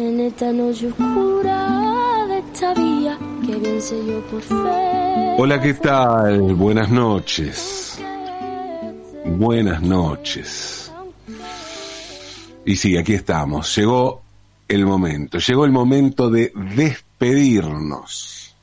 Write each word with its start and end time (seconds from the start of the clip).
en 0.00 0.20
esta 0.20 0.50
noche 0.50 0.86
oscura 0.86 2.26
de 2.26 2.38
esta 2.38 2.72
vía 2.72 3.18
que 3.44 3.54
bien 3.56 3.80
yo 3.80 4.20
por 4.30 4.40
fe. 4.40 5.34
Hola, 5.38 5.60
¿qué 5.60 5.74
tal? 5.74 6.54
Buenas 6.54 6.90
noches. 6.90 8.00
Buenas 9.26 9.82
noches. 9.82 10.90
Y 12.64 12.76
sí, 12.76 12.96
aquí 12.96 13.12
estamos. 13.12 13.76
Llegó 13.76 14.22
el 14.68 14.86
momento. 14.86 15.38
Llegó 15.38 15.66
el 15.66 15.72
momento 15.72 16.30
de 16.30 16.50
despedirnos. 16.54 18.56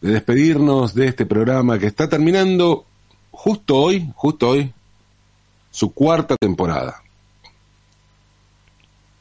De 0.00 0.10
despedirnos 0.10 0.92
de 0.92 1.06
este 1.06 1.24
programa 1.24 1.78
que 1.78 1.86
está 1.86 2.08
terminando 2.08 2.84
justo 3.30 3.76
hoy, 3.76 4.10
justo 4.16 4.50
hoy, 4.50 4.72
su 5.70 5.92
cuarta 5.92 6.36
temporada. 6.36 7.05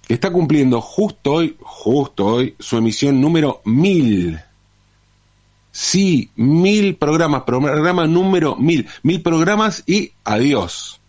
Está 0.08 0.32
cumpliendo 0.32 0.82
justo 0.82 1.34
hoy, 1.34 1.58
justo 1.62 2.26
hoy, 2.26 2.56
su 2.60 2.78
emisión 2.78 3.20
número 3.20 3.62
mil. 3.66 4.40
Sí, 5.72 6.30
mil 6.36 6.96
programas, 6.96 7.44
programa 7.44 8.06
número 8.06 8.56
mil. 8.56 8.88
Mil 9.04 9.22
programas 9.22 9.84
y 9.88 10.14
adiós. 10.24 11.02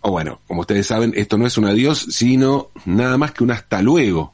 O 0.00 0.10
bueno, 0.10 0.40
como 0.46 0.62
ustedes 0.62 0.86
saben, 0.86 1.12
esto 1.16 1.36
no 1.36 1.46
es 1.46 1.58
un 1.58 1.64
adiós, 1.64 2.06
sino 2.10 2.70
nada 2.84 3.18
más 3.18 3.32
que 3.32 3.44
un 3.44 3.50
hasta 3.50 3.82
luego. 3.82 4.32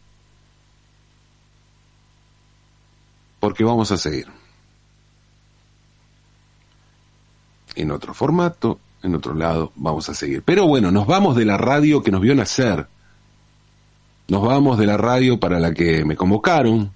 Porque 3.41 3.65
vamos 3.65 3.91
a 3.91 3.97
seguir. 3.97 4.27
En 7.75 7.91
otro 7.91 8.13
formato, 8.13 8.81
en 9.03 9.15
otro 9.15 9.35
lado, 9.35 9.73
vamos 9.77 10.09
a 10.09 10.15
seguir. 10.15 10.43
Pero 10.43 10.67
bueno, 10.67 10.91
nos 10.91 11.07
vamos 11.07 11.37
de 11.37 11.45
la 11.45 11.57
radio 11.57 12.03
que 12.03 12.11
nos 12.11 12.21
vio 12.21 12.35
nacer. 12.35 12.87
Nos 14.29 14.43
vamos 14.43 14.77
de 14.79 14.85
la 14.85 14.99
radio 14.99 15.41
para 15.41 15.59
la 15.59 15.73
que 15.73 16.05
me 16.05 16.15
convocaron. 16.15 16.93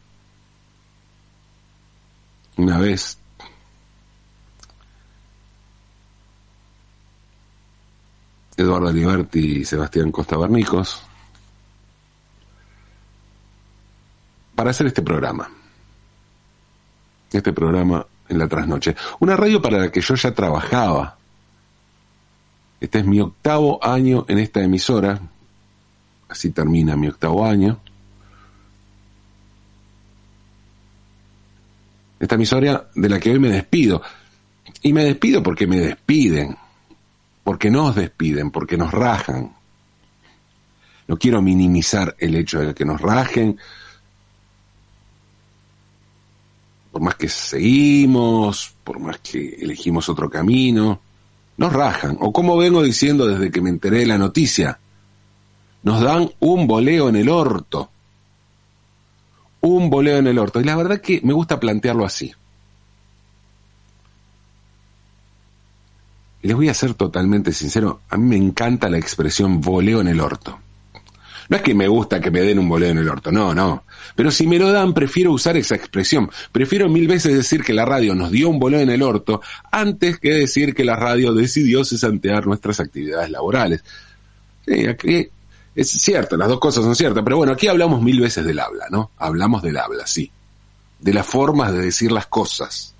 Una 2.59 2.79
vez. 2.79 3.19
Eduardo 8.55 8.93
Liberti 8.93 9.61
y 9.61 9.65
Sebastián 9.65 10.13
Costa 10.13 10.37
Barnicos. 10.37 11.03
Para 14.55 14.71
hacer 14.71 14.89
este 14.89 15.01
programa. 15.01 15.51
Este 17.33 17.55
programa 17.55 18.07
en 18.29 18.39
la 18.39 18.47
trasnoche. 18.47 18.95
Una 19.21 19.37
radio 19.37 19.63
para 19.63 19.79
la 19.79 19.91
que 19.91 20.03
yo 20.03 20.15
ya 20.17 20.35
trabajaba. 20.35 21.17
Este 22.79 22.99
es 22.99 23.07
mi 23.07 23.21
octavo 23.21 23.83
año 23.83 24.27
en 24.29 24.39
esta 24.39 24.63
emisora. 24.63 25.32
Así 26.33 26.49
termina 26.49 26.97
mi 26.97 27.09
octavo 27.09 27.45
año. 27.45 27.79
Esta 32.19 32.37
emisora 32.37 32.89
de 32.95 33.09
la 33.11 33.21
que 33.21 33.33
hoy 33.33 33.39
me 33.39 33.51
despido. 33.51 34.01
Y 34.81 34.95
me 34.95 35.05
despido 35.05 35.43
porque 35.43 35.67
me 35.67 35.79
despiden. 35.79 36.57
Porque 37.45 37.71
nos 37.71 37.95
despiden, 37.95 38.51
porque 38.51 38.79
nos 38.79 38.93
rajan. 38.93 39.53
No 41.07 41.19
quiero 41.19 41.43
minimizar 41.43 42.17
el 42.19 42.35
hecho 42.35 42.61
de 42.61 42.75
que 42.75 42.87
nos 42.87 42.99
rajen, 42.99 43.59
por 46.91 47.03
más 47.03 47.17
que 47.17 47.29
seguimos, 47.29 48.75
por 48.83 49.01
más 49.01 49.19
que 49.19 49.57
elegimos 49.61 50.09
otro 50.09 50.31
camino, 50.31 50.99
nos 51.59 51.73
rajan. 51.75 52.17
O 52.21 52.33
como 52.33 52.57
vengo 52.57 52.83
diciendo 52.83 53.27
desde 53.27 53.51
que 53.51 53.61
me 53.61 53.69
enteré 53.69 53.99
de 53.99 54.07
la 54.07 54.17
noticia, 54.17 54.79
nos 55.83 56.01
dan 56.01 56.31
un 56.41 56.67
boleo 56.67 57.09
en 57.09 57.17
el 57.17 57.29
orto. 57.29 57.91
Un 59.61 59.91
boleo 59.91 60.19
en 60.19 60.27
el 60.27 60.39
orto. 60.39 60.61
Y 60.61 60.65
la 60.65 60.77
verdad 60.77 61.01
que 61.01 61.21
me 61.23 61.33
gusta 61.33 61.61
plantearlo 61.61 62.05
así. 62.05 62.33
Les 66.43 66.57
voy 66.57 66.69
a 66.69 66.75
ser 66.75 66.95
totalmente 66.95 67.53
sincero, 67.53 68.01
a 68.09 68.17
mí 68.17 68.29
me 68.29 68.37
encanta 68.37 68.91
la 68.91 68.99
expresión 68.99 69.61
boleo 69.61 70.01
en 70.01 70.09
el 70.09 70.21
orto. 70.21 70.59
No 71.49 71.57
es 71.57 71.63
que 71.63 71.75
me 71.75 71.87
gusta 71.87 72.21
que 72.21 72.31
me 72.31 72.41
den 72.41 72.59
un 72.59 72.69
boleo 72.69 72.91
en 72.91 72.99
el 72.99 73.09
orto, 73.09 73.31
no, 73.31 73.55
no. 73.55 73.85
Pero 74.17 74.31
si 74.31 74.47
me 74.47 74.59
lo 74.59 74.73
dan, 74.73 74.93
prefiero 74.93 75.33
usar 75.33 75.57
esa 75.57 75.75
expresión. 75.75 76.31
Prefiero 76.51 76.89
mil 76.89 77.07
veces 77.07 77.35
decir 77.35 77.63
que 77.63 77.73
la 77.73 77.85
radio 77.85 78.15
nos 78.15 78.31
dio 78.31 78.49
un 78.49 78.59
boleo 78.59 78.81
en 78.81 78.91
el 78.91 79.03
orto 79.03 79.41
antes 79.71 80.19
que 80.19 80.33
decir 80.33 80.75
que 80.75 80.85
la 80.85 80.97
radio 80.97 81.33
decidió 81.33 81.85
cesantear 81.85 82.47
nuestras 82.47 82.81
actividades 82.81 83.31
laborales. 83.31 83.85
Sí, 84.67 84.87
aquí 84.87 85.29
es 85.75 85.91
cierto, 85.91 86.37
las 86.37 86.49
dos 86.49 86.61
cosas 86.61 86.85
son 86.85 86.95
ciertas, 86.95 87.25
pero 87.25 87.39
bueno, 87.39 87.53
aquí 87.53 87.67
hablamos 87.67 88.03
mil 88.03 88.21
veces 88.21 88.45
del 88.45 88.59
habla, 88.59 88.87
¿no? 88.91 89.11
Hablamos 89.19 89.63
del 89.63 89.79
habla, 89.79 90.07
sí. 90.07 90.31
De 91.01 91.15
las 91.15 91.27
formas 91.27 91.73
de 91.73 91.79
decir 91.79 92.13
las 92.13 92.27
cosas. 92.27 92.95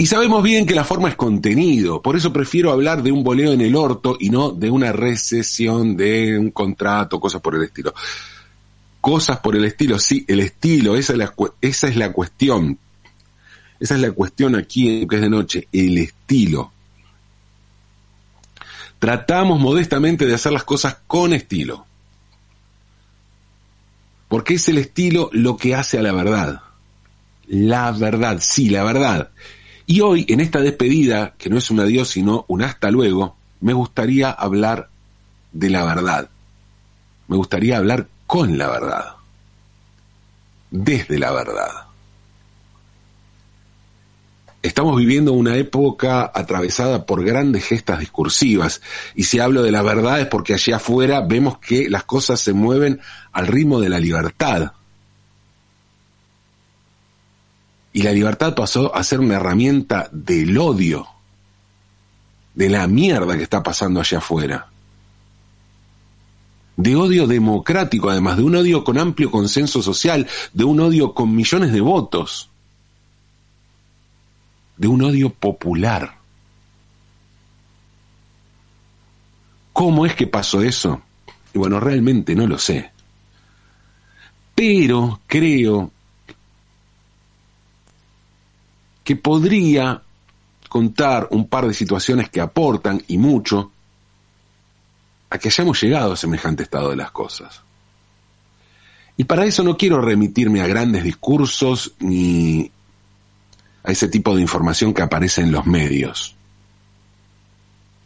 Y 0.00 0.06
sabemos 0.06 0.44
bien 0.44 0.64
que 0.64 0.76
la 0.76 0.84
forma 0.84 1.08
es 1.08 1.16
contenido, 1.16 2.00
por 2.00 2.14
eso 2.14 2.32
prefiero 2.32 2.70
hablar 2.70 3.02
de 3.02 3.10
un 3.10 3.24
boleo 3.24 3.52
en 3.52 3.60
el 3.60 3.74
orto 3.74 4.16
y 4.20 4.30
no 4.30 4.52
de 4.52 4.70
una 4.70 4.92
recesión, 4.92 5.96
de 5.96 6.38
un 6.38 6.52
contrato, 6.52 7.18
cosas 7.18 7.40
por 7.40 7.56
el 7.56 7.64
estilo. 7.64 7.92
Cosas 9.00 9.40
por 9.40 9.56
el 9.56 9.64
estilo, 9.64 9.98
sí, 9.98 10.24
el 10.28 10.38
estilo, 10.38 10.94
esa 10.94 11.14
es 11.14 11.18
la, 11.96 12.12
cuestión. 12.12 12.78
Esa 13.80 13.94
es 13.96 14.00
la 14.00 14.12
cuestión 14.12 14.54
aquí 14.54 15.04
que 15.08 15.16
es 15.16 15.22
de 15.22 15.30
noche, 15.30 15.66
el 15.72 15.98
estilo. 15.98 16.70
Tratamos 18.98 19.60
modestamente 19.60 20.26
de 20.26 20.34
hacer 20.34 20.52
las 20.52 20.64
cosas 20.64 20.98
con 21.06 21.32
estilo. 21.32 21.86
Porque 24.28 24.54
es 24.54 24.68
el 24.68 24.78
estilo 24.78 25.30
lo 25.32 25.56
que 25.56 25.74
hace 25.74 25.98
a 25.98 26.02
la 26.02 26.12
verdad. 26.12 26.60
La 27.46 27.92
verdad, 27.92 28.38
sí, 28.40 28.68
la 28.68 28.84
verdad. 28.84 29.30
Y 29.86 30.00
hoy, 30.00 30.26
en 30.28 30.40
esta 30.40 30.60
despedida, 30.60 31.34
que 31.38 31.48
no 31.48 31.56
es 31.56 31.70
un 31.70 31.80
adiós, 31.80 32.10
sino 32.10 32.44
un 32.48 32.62
hasta 32.62 32.90
luego, 32.90 33.36
me 33.60 33.72
gustaría 33.72 34.30
hablar 34.30 34.90
de 35.52 35.70
la 35.70 35.84
verdad. 35.84 36.28
Me 37.26 37.36
gustaría 37.36 37.78
hablar 37.78 38.06
con 38.26 38.58
la 38.58 38.68
verdad. 38.68 39.14
Desde 40.70 41.18
la 41.18 41.32
verdad. 41.32 41.87
Estamos 44.62 44.96
viviendo 44.96 45.32
una 45.32 45.56
época 45.56 46.30
atravesada 46.34 47.06
por 47.06 47.24
grandes 47.24 47.64
gestas 47.64 48.00
discursivas, 48.00 48.82
y 49.14 49.24
si 49.24 49.38
hablo 49.38 49.62
de 49.62 49.70
la 49.70 49.82
verdad 49.82 50.20
es 50.20 50.26
porque 50.26 50.54
allá 50.54 50.76
afuera 50.76 51.20
vemos 51.20 51.58
que 51.58 51.88
las 51.88 52.04
cosas 52.04 52.40
se 52.40 52.52
mueven 52.52 53.00
al 53.32 53.46
ritmo 53.46 53.80
de 53.80 53.88
la 53.88 54.00
libertad, 54.00 54.72
Y 57.98 58.02
la 58.02 58.12
libertad 58.12 58.54
pasó 58.54 58.94
a 58.94 59.02
ser 59.02 59.18
una 59.18 59.36
herramienta 59.36 60.08
del 60.12 60.56
odio, 60.56 61.08
de 62.54 62.68
la 62.68 62.86
mierda 62.86 63.36
que 63.36 63.42
está 63.42 63.64
pasando 63.64 63.98
allá 63.98 64.18
afuera. 64.18 64.68
De 66.76 66.94
odio 66.94 67.26
democrático, 67.26 68.08
además, 68.08 68.36
de 68.36 68.44
un 68.44 68.54
odio 68.54 68.84
con 68.84 68.98
amplio 68.98 69.32
consenso 69.32 69.82
social, 69.82 70.28
de 70.52 70.62
un 70.62 70.78
odio 70.78 71.12
con 71.12 71.34
millones 71.34 71.72
de 71.72 71.80
votos, 71.80 72.47
de 74.78 74.88
un 74.88 75.02
odio 75.02 75.30
popular. 75.30 76.16
¿Cómo 79.72 80.06
es 80.06 80.14
que 80.14 80.26
pasó 80.26 80.62
eso? 80.62 81.02
Y 81.52 81.58
bueno, 81.58 81.78
realmente 81.80 82.34
no 82.34 82.46
lo 82.46 82.58
sé. 82.58 82.90
Pero 84.54 85.20
creo 85.26 85.90
que 89.04 89.16
podría 89.16 90.02
contar 90.68 91.28
un 91.30 91.48
par 91.48 91.66
de 91.66 91.74
situaciones 91.74 92.28
que 92.28 92.40
aportan, 92.40 93.02
y 93.08 93.18
mucho, 93.18 93.70
a 95.30 95.38
que 95.38 95.48
hayamos 95.48 95.82
llegado 95.82 96.12
a 96.12 96.16
semejante 96.16 96.64
estado 96.64 96.90
de 96.90 96.96
las 96.96 97.10
cosas. 97.10 97.62
Y 99.16 99.24
para 99.24 99.44
eso 99.44 99.64
no 99.64 99.76
quiero 99.76 100.00
remitirme 100.00 100.60
a 100.60 100.66
grandes 100.66 101.04
discursos 101.04 101.92
ni 101.98 102.70
a 103.84 103.92
ese 103.92 104.08
tipo 104.08 104.34
de 104.34 104.42
información 104.42 104.92
que 104.92 105.02
aparece 105.02 105.42
en 105.42 105.52
los 105.52 105.66
medios, 105.66 106.36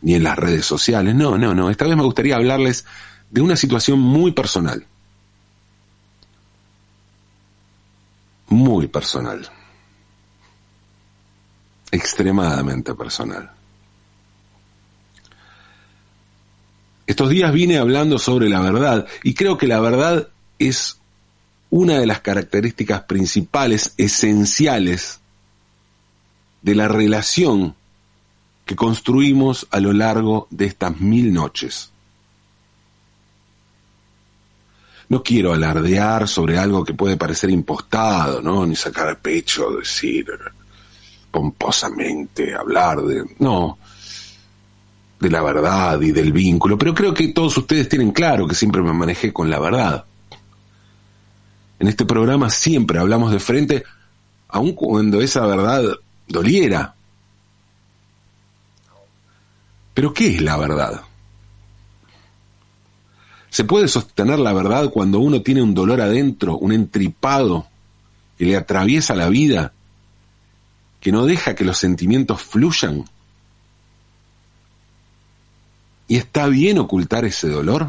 ni 0.00 0.14
en 0.14 0.24
las 0.24 0.38
redes 0.38 0.66
sociales. 0.66 1.14
No, 1.14 1.38
no, 1.38 1.54
no. 1.54 1.70
Esta 1.70 1.86
vez 1.86 1.96
me 1.96 2.02
gustaría 2.02 2.36
hablarles 2.36 2.84
de 3.30 3.40
una 3.40 3.56
situación 3.56 3.98
muy 3.98 4.32
personal. 4.32 4.86
Muy 8.48 8.86
personal 8.86 9.50
extremadamente 11.92 12.94
personal. 12.94 13.50
Estos 17.06 17.28
días 17.28 17.52
vine 17.52 17.78
hablando 17.78 18.18
sobre 18.18 18.48
la 18.48 18.60
verdad 18.60 19.06
y 19.22 19.34
creo 19.34 19.58
que 19.58 19.66
la 19.66 19.78
verdad 19.80 20.28
es 20.58 20.98
una 21.70 21.98
de 21.98 22.06
las 22.06 22.20
características 22.20 23.02
principales, 23.02 23.92
esenciales 23.98 25.20
de 26.62 26.74
la 26.74 26.88
relación 26.88 27.74
que 28.64 28.76
construimos 28.76 29.66
a 29.70 29.80
lo 29.80 29.92
largo 29.92 30.46
de 30.50 30.66
estas 30.66 31.00
mil 31.00 31.32
noches. 31.32 31.90
No 35.08 35.22
quiero 35.22 35.52
alardear 35.52 36.26
sobre 36.26 36.56
algo 36.56 36.84
que 36.84 36.94
puede 36.94 37.16
parecer 37.16 37.50
impostado, 37.50 38.40
¿no? 38.40 38.64
Ni 38.64 38.76
sacar 38.76 39.08
el 39.08 39.16
pecho, 39.18 39.70
decir 39.72 40.26
pomposamente, 41.30 42.54
hablar 42.54 43.02
de... 43.02 43.24
No, 43.38 43.78
de 45.18 45.30
la 45.30 45.40
verdad 45.40 46.00
y 46.00 46.10
del 46.10 46.32
vínculo, 46.32 46.76
pero 46.76 46.94
creo 46.94 47.14
que 47.14 47.28
todos 47.28 47.56
ustedes 47.56 47.88
tienen 47.88 48.10
claro 48.10 48.46
que 48.46 48.56
siempre 48.56 48.82
me 48.82 48.92
manejé 48.92 49.32
con 49.32 49.48
la 49.48 49.60
verdad. 49.60 50.04
En 51.78 51.88
este 51.88 52.04
programa 52.04 52.50
siempre 52.50 52.98
hablamos 52.98 53.30
de 53.30 53.38
frente, 53.38 53.84
aun 54.48 54.72
cuando 54.72 55.20
esa 55.20 55.46
verdad 55.46 55.82
doliera. 56.32 56.94
Pero 59.94 60.14
¿qué 60.14 60.34
es 60.34 60.42
la 60.42 60.56
verdad? 60.56 61.02
¿Se 63.50 63.64
puede 63.64 63.86
sostener 63.86 64.38
la 64.38 64.54
verdad 64.54 64.88
cuando 64.90 65.20
uno 65.20 65.42
tiene 65.42 65.62
un 65.62 65.74
dolor 65.74 66.00
adentro, 66.00 66.56
un 66.56 66.72
entripado 66.72 67.66
que 68.38 68.46
le 68.46 68.56
atraviesa 68.56 69.14
la 69.14 69.28
vida, 69.28 69.74
que 71.00 71.12
no 71.12 71.26
deja 71.26 71.54
que 71.54 71.64
los 71.64 71.76
sentimientos 71.76 72.40
fluyan? 72.40 73.04
¿Y 76.08 76.16
está 76.16 76.46
bien 76.46 76.78
ocultar 76.78 77.26
ese 77.26 77.48
dolor? 77.48 77.88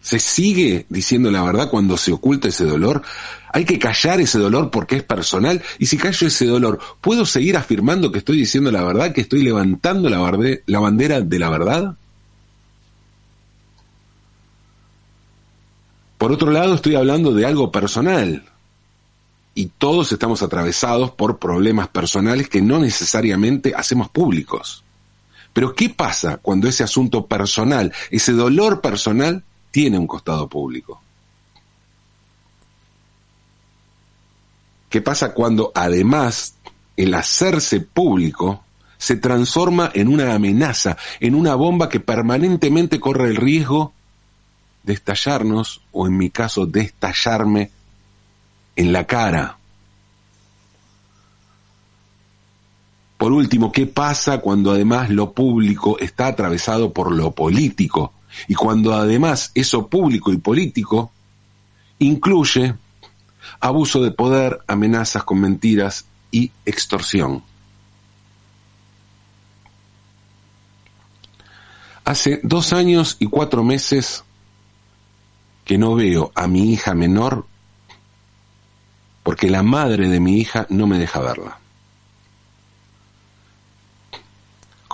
¿Se 0.00 0.18
sigue 0.18 0.86
diciendo 0.88 1.30
la 1.30 1.42
verdad 1.42 1.68
cuando 1.68 1.96
se 1.96 2.12
oculta 2.12 2.48
ese 2.48 2.64
dolor? 2.64 3.02
¿Hay 3.52 3.64
que 3.64 3.78
callar 3.78 4.20
ese 4.20 4.38
dolor 4.38 4.70
porque 4.70 4.96
es 4.96 5.02
personal? 5.02 5.62
Y 5.78 5.86
si 5.86 5.98
callo 5.98 6.26
ese 6.26 6.46
dolor, 6.46 6.78
¿puedo 7.00 7.26
seguir 7.26 7.56
afirmando 7.56 8.10
que 8.10 8.18
estoy 8.18 8.38
diciendo 8.38 8.70
la 8.70 8.82
verdad, 8.82 9.12
que 9.12 9.20
estoy 9.20 9.42
levantando 9.42 10.08
la, 10.08 10.18
la 10.66 10.78
bandera 10.78 11.20
de 11.20 11.38
la 11.38 11.50
verdad? 11.50 11.96
Por 16.16 16.32
otro 16.32 16.50
lado, 16.50 16.74
estoy 16.74 16.94
hablando 16.94 17.32
de 17.32 17.46
algo 17.46 17.72
personal, 17.72 18.44
y 19.54 19.66
todos 19.66 20.12
estamos 20.12 20.42
atravesados 20.42 21.10
por 21.10 21.38
problemas 21.38 21.88
personales 21.88 22.48
que 22.48 22.62
no 22.62 22.78
necesariamente 22.78 23.74
hacemos 23.74 24.08
públicos. 24.08 24.84
Pero 25.52 25.74
¿qué 25.74 25.88
pasa 25.90 26.38
cuando 26.38 26.68
ese 26.68 26.84
asunto 26.84 27.26
personal, 27.26 27.92
ese 28.10 28.32
dolor 28.32 28.80
personal, 28.80 29.42
tiene 29.70 29.98
un 29.98 30.06
costado 30.06 30.48
público? 30.48 31.00
¿Qué 34.88 35.00
pasa 35.00 35.32
cuando 35.32 35.70
además 35.74 36.54
el 36.96 37.14
hacerse 37.14 37.80
público 37.80 38.64
se 38.98 39.16
transforma 39.16 39.90
en 39.94 40.08
una 40.08 40.34
amenaza, 40.34 40.96
en 41.20 41.34
una 41.34 41.54
bomba 41.54 41.88
que 41.88 42.00
permanentemente 42.00 43.00
corre 43.00 43.28
el 43.28 43.36
riesgo 43.36 43.94
de 44.82 44.92
estallarnos, 44.92 45.80
o 45.92 46.06
en 46.06 46.16
mi 46.18 46.30
caso, 46.30 46.66
de 46.66 46.80
estallarme 46.80 47.70
en 48.76 48.92
la 48.92 49.06
cara. 49.06 49.56
Por 53.16 53.32
último, 53.32 53.70
¿qué 53.70 53.86
pasa 53.86 54.38
cuando 54.38 54.72
además 54.72 55.10
lo 55.10 55.32
público 55.32 55.98
está 55.98 56.26
atravesado 56.26 56.92
por 56.92 57.12
lo 57.12 57.30
político? 57.32 58.12
Y 58.48 58.54
cuando 58.54 58.94
además 58.94 59.50
eso 59.54 59.88
público 59.88 60.32
y 60.32 60.38
político 60.38 61.12
incluye 61.98 62.74
abuso 63.60 64.02
de 64.02 64.10
poder, 64.10 64.60
amenazas 64.66 65.24
con 65.24 65.40
mentiras 65.40 66.06
y 66.30 66.50
extorsión. 66.64 67.42
Hace 72.04 72.40
dos 72.42 72.72
años 72.72 73.16
y 73.20 73.26
cuatro 73.26 73.62
meses 73.62 74.24
que 75.64 75.78
no 75.78 75.94
veo 75.94 76.32
a 76.34 76.48
mi 76.48 76.72
hija 76.72 76.94
menor 76.94 77.46
porque 79.22 79.50
la 79.50 79.62
madre 79.62 80.08
de 80.08 80.18
mi 80.18 80.38
hija 80.38 80.66
no 80.70 80.86
me 80.86 80.98
deja 80.98 81.20
verla. 81.20 81.58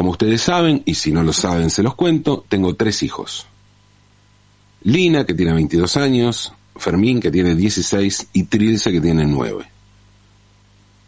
Como 0.06 0.12
ustedes 0.12 0.40
saben, 0.40 0.84
y 0.84 0.94
si 0.94 1.10
no 1.10 1.24
lo 1.24 1.32
saben 1.32 1.68
se 1.68 1.82
los 1.82 1.96
cuento, 1.96 2.44
tengo 2.48 2.76
tres 2.76 3.02
hijos. 3.02 3.48
Lina, 4.84 5.26
que 5.26 5.34
tiene 5.34 5.52
22 5.52 5.96
años, 5.96 6.52
Fermín, 6.76 7.18
que 7.18 7.32
tiene 7.32 7.56
16, 7.56 8.28
y 8.32 8.44
Trilce, 8.44 8.92
que 8.92 9.00
tiene 9.00 9.26
9. 9.26 9.68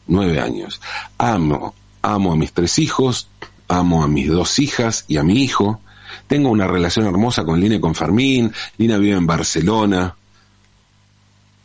9 0.08 0.40
años. 0.40 0.80
Amo, 1.16 1.76
amo 2.02 2.32
a 2.32 2.36
mis 2.36 2.52
tres 2.52 2.80
hijos, 2.80 3.28
amo 3.68 4.02
a 4.02 4.08
mis 4.08 4.26
dos 4.26 4.58
hijas 4.58 5.04
y 5.06 5.16
a 5.16 5.22
mi 5.22 5.44
hijo. 5.44 5.80
Tengo 6.26 6.50
una 6.50 6.66
relación 6.66 7.06
hermosa 7.06 7.44
con 7.44 7.60
Lina 7.60 7.76
y 7.76 7.80
con 7.80 7.94
Fermín. 7.94 8.52
Lina 8.78 8.98
vive 8.98 9.16
en 9.16 9.28
Barcelona. 9.28 10.16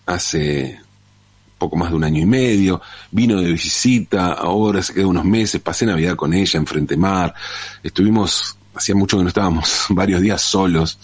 Hace 0.05 0.82
poco 1.63 1.77
más 1.77 1.91
de 1.91 1.95
un 1.95 2.03
año 2.03 2.21
y 2.21 2.25
medio, 2.25 2.81
vino 3.11 3.39
de 3.39 3.53
visita, 3.53 4.33
ahora 4.33 4.83
se 4.83 4.93
quedó 4.93 5.07
unos 5.07 5.23
meses, 5.23 5.61
pasé 5.61 5.85
Navidad 5.85 6.17
con 6.17 6.33
ella 6.33 6.59
en 6.59 6.65
Frente 6.65 6.97
Mar, 6.97 7.33
estuvimos, 7.81 8.57
hacía 8.75 8.95
mucho 8.95 9.17
que 9.17 9.23
no 9.23 9.29
estábamos, 9.29 9.85
varios 9.89 10.21
días 10.21 10.41
solos, 10.41 10.99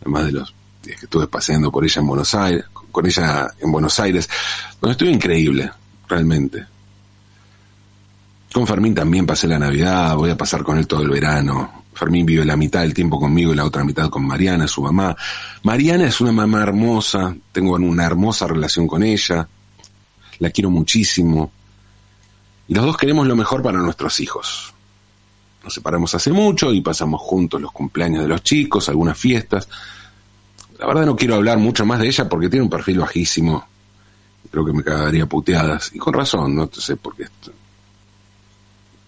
además 0.00 0.24
de 0.24 0.32
los 0.32 0.54
días 0.82 1.00
que 1.00 1.04
estuve 1.04 1.26
paseando 1.26 1.70
por 1.70 1.84
ella 1.84 2.00
en 2.00 2.06
Buenos 2.06 2.34
Aires, 2.34 2.64
con 2.90 3.04
ella 3.04 3.48
en 3.60 3.70
Buenos 3.70 4.00
Aires, 4.00 4.30
bueno, 4.80 4.92
estuvo 4.92 5.10
increíble, 5.10 5.70
realmente. 6.08 6.64
Con 8.50 8.66
Fermín 8.66 8.94
también 8.94 9.26
pasé 9.26 9.46
la 9.46 9.58
Navidad, 9.58 10.16
voy 10.16 10.30
a 10.30 10.38
pasar 10.38 10.62
con 10.64 10.78
él 10.78 10.86
todo 10.86 11.02
el 11.02 11.10
verano. 11.10 11.84
Fermín 11.92 12.24
vive 12.24 12.46
la 12.46 12.56
mitad 12.56 12.80
del 12.80 12.94
tiempo 12.94 13.20
conmigo 13.20 13.52
y 13.52 13.56
la 13.56 13.66
otra 13.66 13.84
mitad 13.84 14.08
con 14.08 14.26
Mariana, 14.26 14.66
su 14.66 14.80
mamá. 14.80 15.14
Mariana 15.64 16.06
es 16.06 16.18
una 16.22 16.32
mamá 16.32 16.62
hermosa, 16.62 17.36
tengo 17.52 17.74
una 17.74 18.06
hermosa 18.06 18.46
relación 18.46 18.86
con 18.86 19.02
ella 19.02 19.46
la 20.38 20.50
quiero 20.50 20.70
muchísimo. 20.70 21.52
Y 22.66 22.74
los 22.74 22.84
dos 22.84 22.96
queremos 22.96 23.26
lo 23.26 23.36
mejor 23.36 23.62
para 23.62 23.78
nuestros 23.78 24.20
hijos. 24.20 24.72
Nos 25.64 25.74
separamos 25.74 26.14
hace 26.14 26.32
mucho 26.32 26.72
y 26.72 26.80
pasamos 26.80 27.20
juntos 27.20 27.60
los 27.60 27.72
cumpleaños 27.72 28.22
de 28.22 28.28
los 28.28 28.42
chicos, 28.42 28.88
algunas 28.88 29.18
fiestas. 29.18 29.68
La 30.78 30.86
verdad 30.86 31.06
no 31.06 31.16
quiero 31.16 31.34
hablar 31.34 31.58
mucho 31.58 31.84
más 31.84 31.98
de 31.98 32.08
ella 32.08 32.28
porque 32.28 32.48
tiene 32.48 32.62
un 32.62 32.70
perfil 32.70 33.00
bajísimo. 33.00 33.66
Creo 34.50 34.64
que 34.64 34.72
me 34.72 34.82
cagaría 34.82 35.26
puteadas. 35.26 35.90
Y 35.92 35.98
con 35.98 36.14
razón, 36.14 36.54
no 36.54 36.70
sé 36.72 36.96
por 36.96 37.16
qué. 37.16 37.24
Esto. 37.24 37.52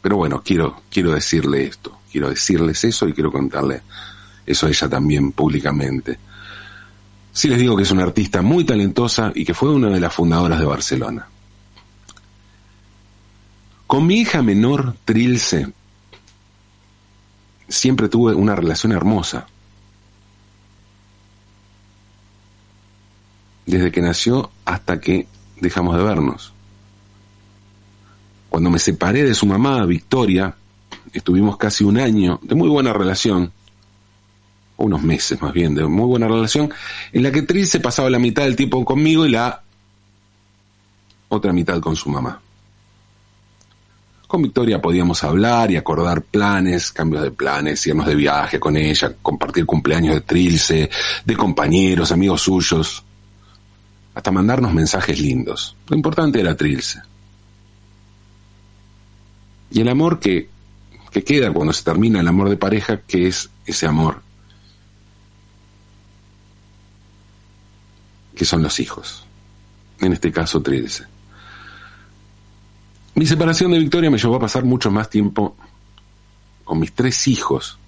Pero 0.03 0.17
bueno, 0.17 0.43
quiero, 0.45 0.83
quiero 0.91 1.13
decirle 1.13 1.67
esto. 1.67 1.99
Quiero 2.11 2.31
decirles 2.31 2.83
eso 2.85 3.07
y 3.07 3.13
quiero 3.13 3.31
contarle 3.31 3.83
eso 4.45 4.67
a 4.67 4.71
ella 4.71 4.89
también 4.89 5.33
públicamente. 5.33 6.19
Sí 7.33 7.49
les 7.49 7.59
digo 7.59 7.77
que 7.77 7.85
es 7.85 7.91
una 7.91 8.03
artista 8.03 8.43
muy 8.43 8.65
talentosa 8.65 9.33
y 9.35 9.45
que 9.45 9.55
fue 9.55 9.71
una 9.71 9.89
de 9.89 10.01
las 10.01 10.13
fundadoras 10.13 10.59
de 10.59 10.65
Barcelona. 10.65 11.29
Con 13.87 14.07
mi 14.07 14.21
hija 14.21 14.43
menor, 14.43 14.97
Trilce, 15.05 15.73
siempre 17.69 18.09
tuve 18.09 18.35
una 18.35 18.55
relación 18.55 18.93
hermosa. 18.93 19.47
Desde 23.67 23.93
que 23.93 24.01
nació 24.01 24.51
hasta 24.65 25.01
que 25.01 25.27
dejamos 25.61 25.97
de 25.97 26.03
vernos. 26.03 26.53
Cuando 28.49 28.71
me 28.71 28.81
separé 28.81 29.25
de 29.25 29.35
su 29.35 29.47
mamá, 29.47 29.85
Victoria, 29.87 30.55
estuvimos 31.13 31.57
casi 31.57 31.85
un 31.85 31.99
año 31.99 32.41
de 32.43 32.57
muy 32.57 32.69
buena 32.69 32.93
relación 32.93 33.53
unos 34.81 35.03
meses 35.03 35.41
más 35.41 35.53
bien, 35.53 35.75
de 35.75 35.87
muy 35.87 36.07
buena 36.07 36.27
relación, 36.27 36.73
en 37.13 37.23
la 37.23 37.31
que 37.31 37.43
Trilce 37.43 37.81
pasaba 37.81 38.11
la 38.11 38.19
mitad 38.19 38.45
del 38.45 38.57
tiempo 38.57 38.85
conmigo 38.85 39.27
y 39.27 39.31
la 39.31 39.63
otra 41.29 41.53
mitad 41.53 41.81
con 41.81 41.95
su 41.95 42.09
mamá. 42.09 42.41
Con 44.27 44.43
Victoria 44.43 44.81
podíamos 44.81 45.23
hablar 45.25 45.71
y 45.71 45.77
acordar 45.77 46.23
planes, 46.23 46.93
cambios 46.93 47.23
de 47.23 47.31
planes, 47.31 47.87
irnos 47.87 48.07
de 48.07 48.15
viaje 48.15 48.59
con 48.61 48.77
ella, 48.77 49.13
compartir 49.21 49.67
cumpleaños 49.67 50.15
de 50.15 50.21
Trilce, 50.23 50.89
de 51.25 51.37
compañeros, 51.37 52.13
amigos 52.13 52.43
suyos, 52.43 53.05
hasta 54.15 54.31
mandarnos 54.31 54.73
mensajes 54.73 55.21
lindos. 55.21 55.77
Lo 55.89 55.97
importante 55.97 56.41
era 56.41 56.57
Trilce. 56.57 57.01
Y 59.73 59.81
el 59.81 59.89
amor 59.89 60.21
que, 60.21 60.49
que 61.11 61.23
queda 61.23 61.53
cuando 61.53 61.73
se 61.73 61.85
termina 61.85 62.21
el 62.21 62.29
amor 62.29 62.49
de 62.49 62.57
pareja, 62.57 63.01
que 63.03 63.27
es 63.27 63.51
ese 63.67 63.87
amor 63.87 64.30
que 68.41 68.47
son 68.47 68.63
los 68.63 68.81
hijos. 68.81 69.23
En 69.99 70.15
este 70.15 70.33
caso, 70.33 70.63
Trilce. 70.63 71.05
Mi 73.15 73.27
separación 73.27 73.71
de 73.71 73.79
Victoria 73.79 74.11
me 74.11 74.17
llevó 74.17 74.37
a 74.37 74.41
pasar 74.41 74.65
mucho 74.65 74.91
más 74.91 75.11
tiempo 75.11 75.59
con 76.65 76.81
mis 76.81 76.91
tres 76.95 77.29
hijos. 77.29 77.79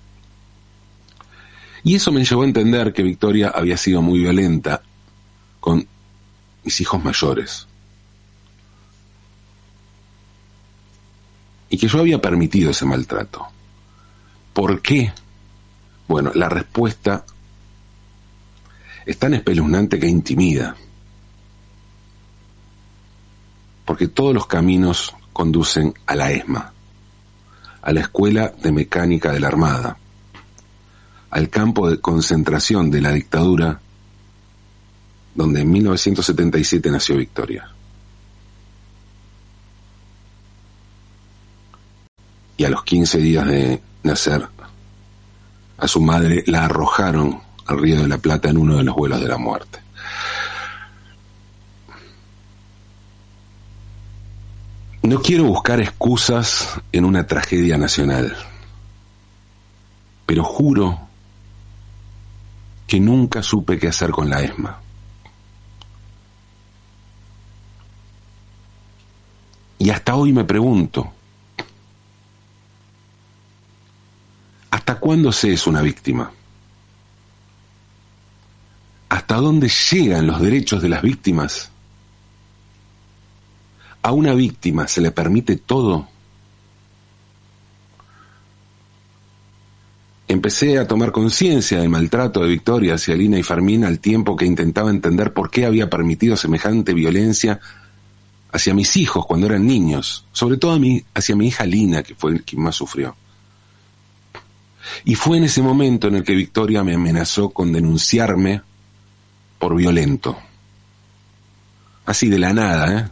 Y 1.82 1.94
eso 1.94 2.12
me 2.12 2.22
llevó 2.22 2.42
a 2.42 2.44
entender 2.44 2.92
que 2.92 3.02
Victoria 3.02 3.48
había 3.48 3.78
sido 3.78 4.02
muy 4.02 4.18
violenta 4.18 4.82
con 5.58 5.88
mis 6.64 6.80
hijos 6.82 7.02
mayores. 7.02 7.66
Y 11.70 11.78
que 11.78 11.88
yo 11.88 11.98
había 11.98 12.20
permitido 12.20 12.72
ese 12.72 12.84
maltrato. 12.84 13.46
¿Por 14.52 14.82
qué? 14.82 15.14
Bueno, 16.08 16.30
la 16.34 16.50
respuesta 16.50 17.24
es 19.06 19.18
tan 19.18 19.34
espeluznante 19.34 19.98
que 19.98 20.06
intimida. 20.06 20.76
Porque 23.84 24.08
todos 24.08 24.34
los 24.34 24.46
caminos 24.46 25.14
conducen 25.32 25.94
a 26.06 26.14
la 26.14 26.30
ESMA, 26.30 26.72
a 27.82 27.92
la 27.92 28.00
Escuela 28.00 28.52
de 28.62 28.72
Mecánica 28.72 29.32
de 29.32 29.40
la 29.40 29.48
Armada, 29.48 29.96
al 31.30 31.48
campo 31.48 31.90
de 31.90 32.00
concentración 32.00 32.90
de 32.90 33.00
la 33.00 33.12
dictadura, 33.12 33.80
donde 35.34 35.62
en 35.62 35.70
1977 35.70 36.90
nació 36.90 37.16
Victoria. 37.16 37.68
Y 42.56 42.64
a 42.64 42.70
los 42.70 42.84
15 42.84 43.18
días 43.18 43.46
de 43.46 43.82
nacer, 44.02 44.46
a 45.78 45.88
su 45.88 46.00
madre 46.00 46.44
la 46.46 46.66
arrojaron 46.66 47.40
al 47.66 47.78
río 47.78 48.00
de 48.00 48.08
la 48.08 48.18
Plata 48.18 48.50
en 48.50 48.58
uno 48.58 48.76
de 48.76 48.84
los 48.84 48.94
vuelos 48.94 49.20
de 49.20 49.28
la 49.28 49.38
muerte. 49.38 49.80
No 55.02 55.20
quiero 55.20 55.44
buscar 55.44 55.80
excusas 55.80 56.80
en 56.92 57.04
una 57.04 57.26
tragedia 57.26 57.76
nacional, 57.76 58.36
pero 60.26 60.44
juro 60.44 61.08
que 62.86 63.00
nunca 63.00 63.42
supe 63.42 63.78
qué 63.78 63.88
hacer 63.88 64.10
con 64.10 64.30
la 64.30 64.42
ESMA. 64.42 64.78
Y 69.78 69.90
hasta 69.90 70.14
hoy 70.14 70.32
me 70.32 70.44
pregunto, 70.44 71.12
¿hasta 74.70 74.94
cuándo 75.00 75.32
se 75.32 75.52
es 75.54 75.66
una 75.66 75.82
víctima? 75.82 76.30
¿Hasta 79.12 79.36
dónde 79.36 79.68
llegan 79.68 80.26
los 80.26 80.40
derechos 80.40 80.80
de 80.80 80.88
las 80.88 81.02
víctimas? 81.02 81.70
¿A 84.00 84.10
una 84.10 84.32
víctima 84.32 84.88
se 84.88 85.02
le 85.02 85.10
permite 85.10 85.56
todo? 85.56 86.08
Empecé 90.26 90.78
a 90.78 90.88
tomar 90.88 91.12
conciencia 91.12 91.78
del 91.78 91.90
maltrato 91.90 92.40
de 92.40 92.48
Victoria 92.48 92.94
hacia 92.94 93.14
Lina 93.14 93.38
y 93.38 93.42
Fermín 93.42 93.84
al 93.84 93.98
tiempo 93.98 94.34
que 94.34 94.46
intentaba 94.46 94.88
entender 94.88 95.34
por 95.34 95.50
qué 95.50 95.66
había 95.66 95.90
permitido 95.90 96.34
semejante 96.34 96.94
violencia 96.94 97.60
hacia 98.50 98.72
mis 98.72 98.96
hijos 98.96 99.26
cuando 99.26 99.46
eran 99.46 99.66
niños, 99.66 100.24
sobre 100.32 100.56
todo 100.56 100.72
a 100.72 100.78
mí, 100.78 101.04
hacia 101.12 101.36
mi 101.36 101.48
hija 101.48 101.66
Lina, 101.66 102.02
que 102.02 102.14
fue 102.14 102.40
quien 102.40 102.62
más 102.62 102.76
sufrió. 102.76 103.14
Y 105.04 105.16
fue 105.16 105.36
en 105.36 105.44
ese 105.44 105.60
momento 105.60 106.08
en 106.08 106.14
el 106.14 106.24
que 106.24 106.34
Victoria 106.34 106.82
me 106.82 106.94
amenazó 106.94 107.50
con 107.50 107.74
denunciarme 107.74 108.62
por 109.62 109.76
violento. 109.76 110.36
Así 112.04 112.28
de 112.28 112.36
la 112.36 112.52
nada, 112.52 112.98
¿eh? 112.98 113.08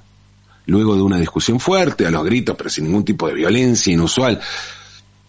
Luego 0.66 0.96
de 0.96 1.02
una 1.02 1.16
discusión 1.16 1.60
fuerte, 1.60 2.04
a 2.04 2.10
los 2.10 2.24
gritos, 2.24 2.56
pero 2.56 2.68
sin 2.68 2.86
ningún 2.86 3.04
tipo 3.04 3.28
de 3.28 3.34
violencia 3.34 3.92
inusual. 3.92 4.40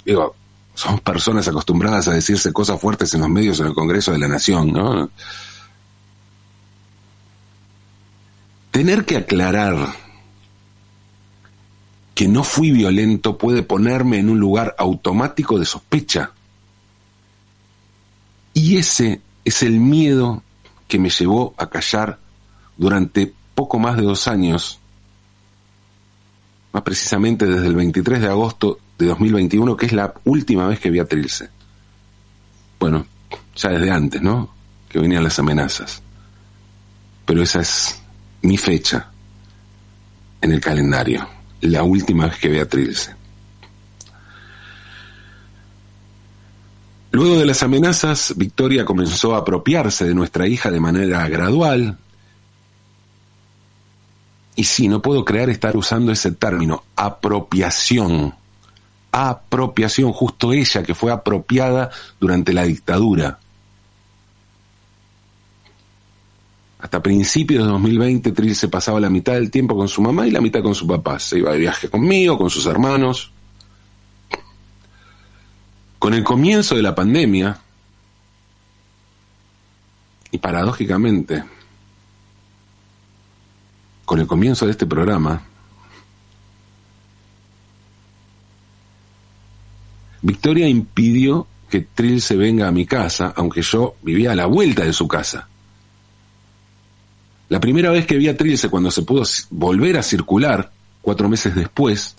Digo, 0.04 0.36
somos 0.74 1.00
personas 1.02 1.48
acostumbradas 1.48 2.08
a 2.08 2.14
decirse 2.14 2.52
cosas 2.52 2.82
fuertes 2.82 3.14
en 3.14 3.22
los 3.22 3.30
medios 3.30 3.60
en 3.60 3.68
el 3.68 3.76
Congreso 3.76 4.12
de 4.12 4.18
la 4.18 4.28
Nación, 4.28 4.74
¿no? 4.74 5.12
Tener 8.72 9.06
que 9.06 9.18
aclarar 9.18 9.94
que 12.16 12.28
no 12.28 12.44
fui 12.44 12.72
violento 12.72 13.38
puede 13.38 13.62
ponerme 13.62 14.18
en 14.18 14.32
un 14.32 14.40
lugar 14.40 14.76
automático 14.80 15.60
de 15.60 15.66
sospecha. 15.66 16.32
Y 18.56 18.78
ese 18.78 19.22
es 19.46 19.62
el 19.62 19.80
miedo 19.80 20.42
que 20.92 21.00
me 21.00 21.10
llevó 21.10 21.54
a 21.58 21.70
callar 21.70 22.20
durante 22.76 23.34
poco 23.56 23.80
más 23.80 23.96
de 23.96 24.04
dos 24.04 24.28
años, 24.28 24.78
más 26.74 26.84
precisamente 26.84 27.46
desde 27.46 27.68
el 27.68 27.76
23 27.76 28.20
de 28.20 28.28
agosto 28.28 28.78
de 29.00 29.06
2021, 29.06 29.78
que 29.78 29.86
es 29.86 29.94
la 29.94 30.14
última 30.26 30.68
vez 30.68 30.82
que 30.82 30.90
vi 30.90 31.00
a 31.00 31.06
Trilce. 31.06 31.50
Bueno, 32.78 33.06
ya 33.56 33.70
desde 33.70 33.90
antes, 33.90 34.22
¿no? 34.22 34.54
Que 34.90 35.00
venían 35.00 35.24
las 35.24 35.40
amenazas. 35.40 36.02
Pero 37.26 37.42
esa 37.42 37.62
es 37.62 38.02
mi 38.42 38.58
fecha 38.58 39.12
en 40.42 40.52
el 40.52 40.60
calendario, 40.60 41.26
la 41.62 41.84
última 41.84 42.28
vez 42.28 42.38
que 42.38 42.50
vi 42.50 42.60
a 42.60 42.68
Trilce. 42.68 43.16
Luego 47.12 47.38
de 47.38 47.46
las 47.46 47.62
amenazas, 47.62 48.34
Victoria 48.38 48.86
comenzó 48.86 49.36
a 49.36 49.40
apropiarse 49.40 50.06
de 50.06 50.16
nuestra 50.16 50.48
hija 50.48 50.72
de 50.72 50.80
manera 50.80 51.28
gradual. 51.28 51.98
Y 54.56 54.64
sí, 54.64 54.88
no 54.88 55.02
puedo 55.02 55.26
creer 55.26 55.50
estar 55.50 55.76
usando 55.76 56.14
ese 56.14 56.32
término, 56.32 56.86
apropiación. 56.96 58.34
Apropiación, 59.12 60.14
justo 60.14 60.54
ella 60.54 60.84
que 60.84 60.96
fue 60.96 61.12
apropiada 61.12 61.90
durante 62.18 62.54
la 62.54 62.64
dictadura. 62.64 63.40
Hasta 66.80 67.04
principios 67.04 67.66
de 67.66 67.72
2020, 67.72 68.32
Trill 68.32 68.56
se 68.56 68.70
pasaba 68.70 69.02
la 69.02 69.10
mitad 69.10 69.34
del 69.34 69.52
tiempo 69.52 69.76
con 69.76 69.90
su 69.90 70.02
mamá 70.02 70.26
y 70.26 70.32
la 70.32 70.42
mitad 70.42 70.64
con 70.64 70.74
su 70.74 70.88
papá. 70.88 71.20
Se 71.20 71.40
iba 71.40 71.52
de 71.52 71.60
viaje 71.60 71.90
conmigo, 71.90 72.38
con 72.38 72.50
sus 72.50 72.66
hermanos. 72.66 73.32
Con 76.02 76.16
el 76.16 76.24
comienzo 76.24 76.74
de 76.74 76.82
la 76.82 76.96
pandemia, 76.96 77.60
y 80.32 80.38
paradójicamente, 80.40 81.44
con 84.04 84.20
el 84.20 84.26
comienzo 84.26 84.66
de 84.66 84.72
este 84.72 84.88
programa, 84.88 85.44
Victoria 90.24 90.68
impidió 90.68 91.46
que 91.70 91.82
Trill 91.82 92.20
se 92.20 92.36
venga 92.36 92.68
a 92.68 92.72
mi 92.72 92.88
casa, 92.88 93.32
aunque 93.36 93.62
yo 93.62 93.94
vivía 94.02 94.32
a 94.32 94.36
la 94.36 94.48
vuelta 94.48 94.84
de 94.84 94.94
su 94.94 95.08
casa. 95.08 95.50
La 97.50 97.60
primera 97.60 97.92
vez 97.92 98.08
que 98.08 98.18
vi 98.18 98.28
a 98.28 98.36
Trilce 98.36 98.70
cuando 98.70 98.90
se 98.90 99.04
pudo 99.04 99.22
volver 99.52 100.00
a 100.00 100.02
circular, 100.02 100.72
cuatro 101.04 101.30
meses 101.30 101.54
después, 101.54 102.16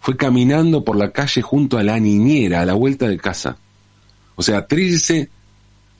fue 0.00 0.16
caminando 0.16 0.84
por 0.84 0.96
la 0.96 1.10
calle 1.12 1.42
junto 1.42 1.78
a 1.78 1.82
la 1.82 1.98
niñera, 1.98 2.60
a 2.60 2.66
la 2.66 2.74
vuelta 2.74 3.08
de 3.08 3.18
casa. 3.18 3.56
O 4.36 4.42
sea, 4.42 4.66
Trilce 4.66 5.30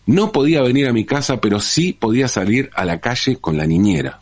no 0.06 0.30
podía 0.30 0.62
venir 0.62 0.86
a 0.86 0.92
mi 0.92 1.04
casa, 1.04 1.40
pero 1.40 1.60
sí 1.60 1.92
podía 1.92 2.28
salir 2.28 2.70
a 2.74 2.84
la 2.84 3.00
calle 3.00 3.36
con 3.36 3.56
la 3.56 3.66
niñera. 3.66 4.20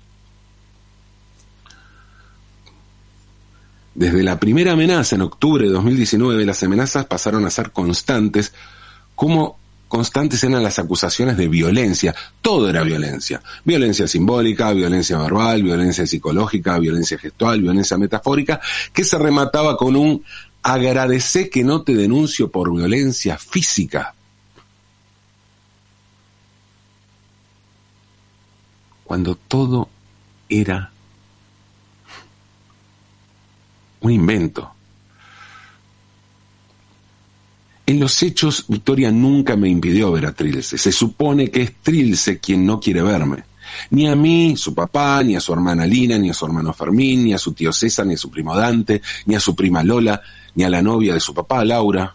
Desde 3.95 4.23
la 4.23 4.41
primera 4.41 4.73
amenaza 4.73 5.15
en 5.15 5.23
octubre 5.23 5.67
de 5.67 5.73
2019, 5.73 6.45
las 6.45 6.63
amenazas 6.63 7.07
pasaron 7.07 7.45
a 7.45 7.51
ser 7.51 7.71
constantes, 7.71 8.53
como 9.15 9.59
constantes 9.95 10.43
eran 10.43 10.61
las 10.61 10.81
acusaciones 10.81 11.37
de 11.37 11.47
violencia. 11.47 12.13
Todo 12.43 12.69
era 12.69 12.83
violencia. 12.83 13.41
Violencia 13.65 14.09
simbólica, 14.09 14.73
violencia 14.73 15.17
verbal, 15.17 15.63
violencia 15.63 16.05
psicológica, 16.05 16.81
violencia 16.81 17.17
gestual, 17.17 17.61
violencia 17.61 17.97
metafórica, 17.97 18.61
que 18.93 19.05
se 19.05 19.17
remataba 19.17 19.77
con 19.77 19.95
un 19.95 20.25
agradecé 20.65 21.49
que 21.49 21.63
no 21.63 21.83
te 21.83 21.95
denuncio 21.95 22.51
por 22.51 22.75
violencia 22.75 23.39
física. 23.39 24.17
Cuando 29.05 29.37
todo 29.37 29.89
era 30.49 30.91
un 34.01 34.11
invento. 34.11 34.74
En 37.87 38.01
los 38.01 38.23
hechos, 38.23 38.65
Victoria 38.69 39.11
nunca 39.11 39.57
me 39.57 39.69
impidió 39.69 40.11
ver 40.13 40.27
a 40.27 40.33
Trilce. 40.33 40.79
Se 40.79 40.91
supone 40.91 41.51
que 41.51 41.63
es 41.63 41.75
Trilce 41.83 42.39
quien 42.39 42.65
no 42.65 42.81
quiere 42.81 43.03
verme. 43.03 43.45
Ni 43.91 44.07
a 44.07 44.17
mí, 44.17 44.57
su 44.57 44.75
papá, 44.75 45.23
ni 45.23 45.37
a 45.37 45.41
su 45.41 45.53
hermana 45.53 45.87
Lina, 45.87 46.17
ni 46.17 46.31
a 46.31 46.35
su 46.35 46.47
hermano 46.47 46.73
Fermín, 46.73 47.25
ni 47.25 47.35
a 47.35 47.39
su 47.39 47.53
tío 47.53 47.73
César, 47.73 48.07
ni 48.07 48.15
a 48.15 48.19
su 48.19 48.31
primo 48.31 48.57
Dante, 48.57 49.03
ni 49.27 49.35
a 49.35 49.41
su 49.41 49.55
prima 49.55 49.83
Lola, 49.83 50.23
ni 50.55 50.65
a 50.65 50.71
la 50.71 50.81
novia 50.81 51.13
de 51.13 51.21
su 51.21 51.35
papá, 51.35 51.65
Laura. 51.65 52.15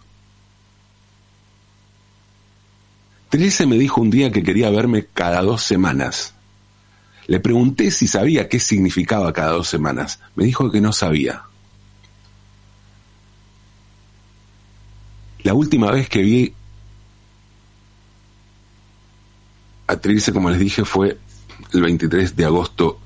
Trilce 3.29 3.67
me 3.67 3.77
dijo 3.77 4.01
un 4.01 4.09
día 4.09 4.31
que 4.31 4.41
quería 4.41 4.71
verme 4.71 5.05
cada 5.13 5.41
dos 5.43 5.61
semanas. 5.61 6.33
Le 7.27 7.39
pregunté 7.39 7.91
si 7.91 8.07
sabía 8.07 8.49
qué 8.49 8.59
significaba 8.59 9.31
cada 9.33 9.51
dos 9.51 9.67
semanas. 9.67 10.19
Me 10.35 10.45
dijo 10.45 10.71
que 10.71 10.81
no 10.81 10.91
sabía. 10.91 11.43
La 15.43 15.53
última 15.53 15.91
vez 15.91 16.09
que 16.09 16.21
vi 16.21 16.53
a 19.87 19.95
Trilce, 19.97 20.33
como 20.33 20.49
les 20.49 20.59
dije, 20.59 20.85
fue 20.85 21.17
el 21.73 21.81
23 21.81 22.35
de 22.35 22.45
agosto 22.45 22.99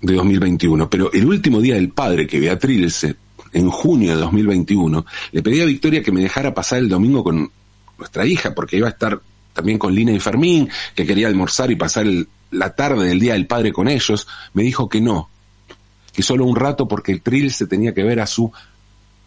de 0.00 0.14
2021. 0.14 0.88
Pero 0.88 1.12
el 1.12 1.26
último 1.26 1.60
día 1.60 1.74
del 1.74 1.90
padre 1.90 2.26
que 2.26 2.38
vi 2.38 2.48
a 2.48 2.58
Trilce, 2.58 3.16
en 3.52 3.68
junio 3.70 4.14
de 4.14 4.20
2021, 4.20 5.04
le 5.32 5.42
pedí 5.42 5.60
a 5.60 5.64
Victoria 5.64 6.02
que 6.02 6.12
me 6.12 6.22
dejara 6.22 6.54
pasar 6.54 6.78
el 6.78 6.88
domingo 6.88 7.24
con 7.24 7.50
nuestra 7.98 8.26
hija, 8.26 8.54
porque 8.54 8.76
iba 8.76 8.86
a 8.86 8.90
estar 8.90 9.20
también 9.52 9.78
con 9.78 9.94
Lina 9.94 10.12
y 10.12 10.20
Fermín, 10.20 10.68
que 10.94 11.04
quería 11.04 11.26
almorzar 11.26 11.70
y 11.70 11.76
pasar 11.76 12.06
la 12.50 12.74
tarde 12.74 13.08
del 13.08 13.20
Día 13.20 13.34
del 13.34 13.46
Padre 13.46 13.72
con 13.72 13.88
ellos, 13.88 14.26
me 14.54 14.62
dijo 14.62 14.88
que 14.88 15.00
no, 15.00 15.28
que 16.12 16.22
solo 16.22 16.44
un 16.44 16.56
rato 16.56 16.88
porque 16.88 17.12
el 17.12 17.22
trill 17.22 17.52
se 17.52 17.66
tenía 17.66 17.94
que 17.94 18.02
ver 18.02 18.20
a 18.20 18.26
su 18.26 18.52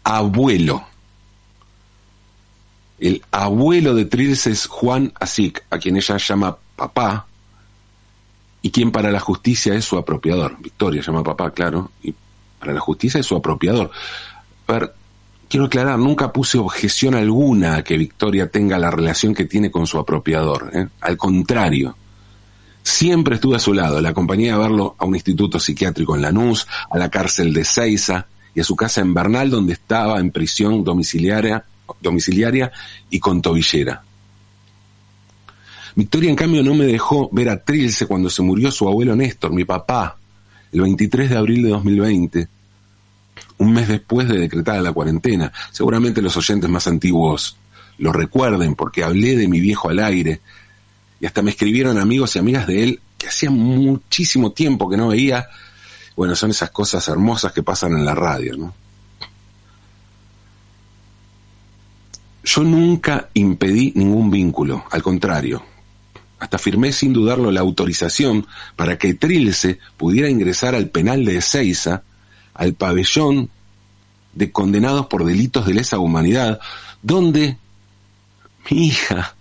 abuelo. 0.02 0.86
El 2.98 3.22
abuelo 3.30 3.94
de 3.94 4.04
Trilce 4.04 4.50
es 4.50 4.66
Juan 4.66 5.12
Asik, 5.18 5.64
a 5.70 5.78
quien 5.78 5.96
ella 5.96 6.16
llama 6.16 6.56
papá, 6.76 7.26
y 8.62 8.70
quien 8.70 8.90
para 8.90 9.10
la 9.10 9.20
justicia 9.20 9.74
es 9.74 9.84
su 9.84 9.98
apropiador. 9.98 10.56
Victoria 10.60 11.02
llama 11.02 11.22
papá, 11.22 11.50
claro, 11.50 11.90
y 12.02 12.14
para 12.58 12.72
la 12.72 12.80
justicia 12.80 13.20
es 13.20 13.26
su 13.26 13.36
apropiador. 13.36 13.90
A 14.66 14.72
ver, 14.72 14.94
quiero 15.48 15.66
aclarar, 15.66 15.98
nunca 15.98 16.32
puse 16.32 16.56
objeción 16.56 17.14
alguna 17.14 17.76
a 17.76 17.84
que 17.84 17.98
Victoria 17.98 18.48
tenga 18.48 18.78
la 18.78 18.90
relación 18.90 19.34
que 19.34 19.44
tiene 19.44 19.70
con 19.70 19.86
su 19.86 19.98
apropiador. 19.98 20.70
¿eh? 20.72 20.88
Al 21.00 21.16
contrario, 21.16 21.94
siempre 22.82 23.34
estuve 23.34 23.56
a 23.56 23.60
su 23.60 23.74
lado, 23.74 24.00
la 24.00 24.10
acompañé 24.10 24.50
a 24.50 24.56
verlo 24.56 24.94
a 24.98 25.04
un 25.04 25.14
instituto 25.14 25.60
psiquiátrico 25.60 26.16
en 26.16 26.22
Lanús, 26.22 26.66
a 26.90 26.96
la 26.96 27.10
cárcel 27.10 27.52
de 27.52 27.64
Ceiza 27.64 28.26
y 28.54 28.60
a 28.60 28.64
su 28.64 28.76
casa 28.76 29.00
en 29.00 29.12
Bernal, 29.12 29.50
donde 29.50 29.74
estaba 29.74 30.20
en 30.20 30.30
prisión 30.30 30.84
domiciliaria, 30.84 31.64
domiciliaria 32.00 32.72
y 33.10 33.18
con 33.18 33.42
tobillera. 33.42 34.02
Victoria, 35.96 36.30
en 36.30 36.36
cambio, 36.36 36.62
no 36.62 36.74
me 36.74 36.86
dejó 36.86 37.28
ver 37.30 37.48
a 37.48 37.62
Trilce 37.62 38.06
cuando 38.06 38.28
se 38.28 38.42
murió 38.42 38.70
su 38.70 38.88
abuelo 38.88 39.14
Néstor, 39.14 39.52
mi 39.52 39.64
papá, 39.64 40.16
el 40.72 40.80
23 40.80 41.30
de 41.30 41.36
abril 41.36 41.62
de 41.62 41.68
2020, 41.68 42.48
un 43.58 43.72
mes 43.72 43.86
después 43.86 44.28
de 44.28 44.38
decretada 44.38 44.82
la 44.82 44.92
cuarentena. 44.92 45.52
Seguramente 45.70 46.20
los 46.20 46.36
oyentes 46.36 46.68
más 46.68 46.88
antiguos 46.88 47.56
lo 47.98 48.12
recuerden 48.12 48.74
porque 48.74 49.04
hablé 49.04 49.36
de 49.36 49.46
mi 49.46 49.60
viejo 49.60 49.88
al 49.88 50.00
aire 50.00 50.40
y 51.20 51.26
hasta 51.26 51.42
me 51.42 51.52
escribieron 51.52 51.98
amigos 51.98 52.34
y 52.34 52.40
amigas 52.40 52.66
de 52.66 52.82
él 52.82 53.00
que 53.16 53.28
hacía 53.28 53.50
muchísimo 53.50 54.50
tiempo 54.50 54.90
que 54.90 54.96
no 54.96 55.08
veía. 55.08 55.46
Bueno, 56.16 56.34
son 56.34 56.50
esas 56.50 56.70
cosas 56.70 57.06
hermosas 57.08 57.52
que 57.52 57.62
pasan 57.62 57.92
en 57.92 58.04
la 58.04 58.14
radio, 58.14 58.56
¿no? 58.56 58.74
Yo 62.44 62.62
nunca 62.62 63.30
impedí 63.32 63.92
ningún 63.96 64.30
vínculo, 64.30 64.84
al 64.90 65.02
contrario, 65.02 65.62
hasta 66.38 66.58
firmé 66.58 66.92
sin 66.92 67.14
dudarlo 67.14 67.50
la 67.50 67.60
autorización 67.60 68.46
para 68.76 68.98
que 68.98 69.14
Trilce 69.14 69.78
pudiera 69.96 70.28
ingresar 70.28 70.74
al 70.74 70.90
penal 70.90 71.24
de 71.24 71.38
Ezeiza, 71.38 72.02
al 72.52 72.74
pabellón 72.74 73.48
de 74.34 74.52
condenados 74.52 75.06
por 75.06 75.24
delitos 75.24 75.64
de 75.64 75.74
lesa 75.74 75.98
humanidad, 75.98 76.60
donde 77.02 77.56
mi 78.70 78.88
hija 78.88 79.34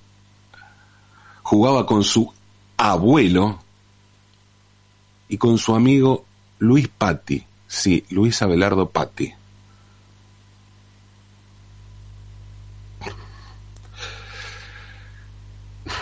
jugaba 1.41 1.85
con 1.85 2.05
su 2.05 2.31
abuelo 2.77 3.61
y 5.27 5.37
con 5.37 5.57
su 5.57 5.75
amigo 5.75 6.25
Luis 6.59 6.87
Patti, 6.87 7.43
sí, 7.67 8.05
Luis 8.11 8.41
Abelardo 8.41 8.89
Patti. 8.89 9.33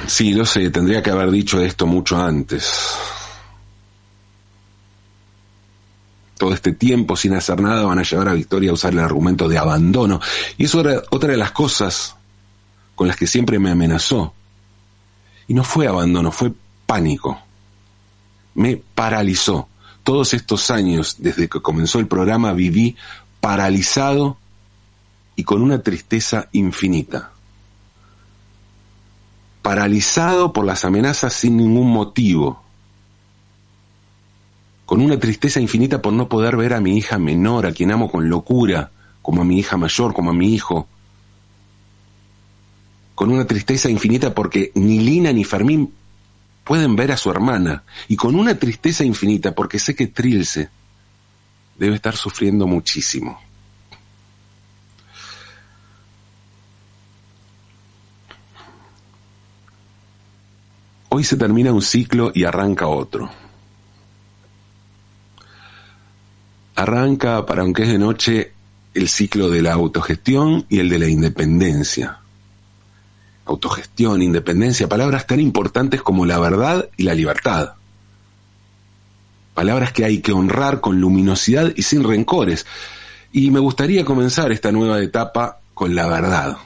Sí, 0.07 0.33
lo 0.33 0.45
sé, 0.45 0.69
tendría 0.69 1.01
que 1.01 1.11
haber 1.11 1.31
dicho 1.31 1.59
esto 1.61 1.85
mucho 1.85 2.17
antes. 2.17 2.95
Todo 6.37 6.53
este 6.53 6.73
tiempo 6.73 7.15
sin 7.15 7.35
hacer 7.35 7.61
nada 7.61 7.83
van 7.83 7.99
a 7.99 8.03
llevar 8.03 8.29
a 8.29 8.33
Victoria 8.33 8.71
a 8.71 8.73
usar 8.73 8.93
el 8.93 8.99
argumento 8.99 9.47
de 9.47 9.57
abandono. 9.57 10.19
Y 10.57 10.65
eso 10.65 10.81
era 10.81 11.03
otra 11.11 11.31
de 11.31 11.37
las 11.37 11.51
cosas 11.51 12.15
con 12.95 13.07
las 13.07 13.15
que 13.15 13.27
siempre 13.27 13.59
me 13.59 13.71
amenazó. 13.71 14.33
Y 15.47 15.53
no 15.53 15.63
fue 15.63 15.87
abandono, 15.87 16.31
fue 16.31 16.51
pánico. 16.85 17.39
Me 18.55 18.77
paralizó. 18.77 19.67
Todos 20.03 20.33
estos 20.33 20.71
años, 20.71 21.17
desde 21.19 21.47
que 21.47 21.61
comenzó 21.61 21.99
el 21.99 22.07
programa, 22.07 22.53
viví 22.53 22.95
paralizado 23.39 24.37
y 25.35 25.43
con 25.43 25.61
una 25.61 25.83
tristeza 25.83 26.49
infinita 26.53 27.31
paralizado 29.61 30.53
por 30.53 30.65
las 30.65 30.85
amenazas 30.85 31.33
sin 31.33 31.57
ningún 31.57 31.91
motivo, 31.91 32.61
con 34.85 35.01
una 35.01 35.19
tristeza 35.19 35.59
infinita 35.59 36.01
por 36.01 36.13
no 36.13 36.27
poder 36.27 36.57
ver 36.57 36.73
a 36.73 36.81
mi 36.81 36.97
hija 36.97 37.17
menor, 37.17 37.65
a 37.65 37.71
quien 37.71 37.91
amo 37.91 38.11
con 38.11 38.29
locura, 38.29 38.91
como 39.21 39.41
a 39.41 39.45
mi 39.45 39.59
hija 39.59 39.77
mayor, 39.77 40.13
como 40.13 40.31
a 40.31 40.33
mi 40.33 40.53
hijo, 40.53 40.87
con 43.15 43.31
una 43.31 43.45
tristeza 43.45 43.89
infinita 43.89 44.33
porque 44.33 44.71
ni 44.73 44.99
Lina 44.99 45.31
ni 45.31 45.43
Fermín 45.43 45.93
pueden 46.63 46.95
ver 46.95 47.11
a 47.11 47.17
su 47.17 47.29
hermana, 47.29 47.83
y 48.07 48.15
con 48.15 48.35
una 48.35 48.57
tristeza 48.57 49.03
infinita 49.03 49.53
porque 49.53 49.79
sé 49.79 49.95
que 49.95 50.07
Trilce 50.07 50.69
debe 51.77 51.95
estar 51.95 52.15
sufriendo 52.15 52.67
muchísimo. 52.67 53.39
Hoy 61.13 61.25
se 61.25 61.35
termina 61.35 61.73
un 61.73 61.81
ciclo 61.81 62.31
y 62.33 62.45
arranca 62.45 62.87
otro. 62.87 63.29
Arranca, 66.75 67.45
para 67.45 67.63
aunque 67.63 67.83
es 67.83 67.89
de 67.89 67.99
noche, 67.99 68.53
el 68.93 69.09
ciclo 69.09 69.49
de 69.49 69.61
la 69.61 69.73
autogestión 69.73 70.65
y 70.69 70.79
el 70.79 70.87
de 70.87 70.99
la 70.99 71.09
independencia. 71.09 72.19
Autogestión, 73.43 74.21
independencia, 74.21 74.87
palabras 74.87 75.27
tan 75.27 75.41
importantes 75.41 76.01
como 76.01 76.25
la 76.25 76.39
verdad 76.39 76.87
y 76.95 77.03
la 77.03 77.13
libertad. 77.13 77.73
Palabras 79.53 79.91
que 79.91 80.05
hay 80.05 80.21
que 80.21 80.31
honrar 80.31 80.79
con 80.79 81.01
luminosidad 81.01 81.73
y 81.75 81.81
sin 81.81 82.05
rencores. 82.05 82.65
Y 83.33 83.51
me 83.51 83.59
gustaría 83.59 84.05
comenzar 84.05 84.53
esta 84.53 84.71
nueva 84.71 85.01
etapa 85.01 85.59
con 85.73 85.93
la 85.93 86.07
verdad 86.07 86.57